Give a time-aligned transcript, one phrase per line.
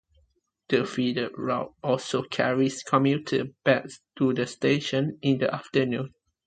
[0.69, 3.85] The feeder routes also carry commuters back
[4.15, 6.15] to the station in the afternoon.